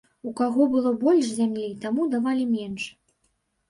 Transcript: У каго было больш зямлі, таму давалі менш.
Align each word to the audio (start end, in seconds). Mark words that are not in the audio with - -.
У 0.29 0.31
каго 0.39 0.65
было 0.71 0.93
больш 1.05 1.31
зямлі, 1.41 1.71
таму 1.87 2.11
давалі 2.17 2.53
менш. 2.59 2.93